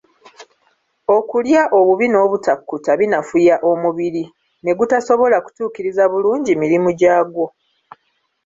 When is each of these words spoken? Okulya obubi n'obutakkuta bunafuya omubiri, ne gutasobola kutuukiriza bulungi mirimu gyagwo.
Okulya 1.15 1.61
obubi 1.77 2.05
n'obutakkuta 2.09 2.91
bunafuya 2.99 3.55
omubiri, 3.69 4.23
ne 4.63 4.71
gutasobola 4.77 5.37
kutuukiriza 5.45 6.03
bulungi 6.11 6.51
mirimu 6.61 6.89
gyagwo. 6.99 7.45